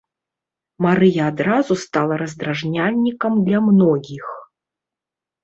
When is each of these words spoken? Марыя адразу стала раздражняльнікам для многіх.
Марыя 0.85 1.27
адразу 1.31 1.77
стала 1.81 2.17
раздражняльнікам 2.23 3.33
для 3.51 3.59
многіх. 3.69 4.25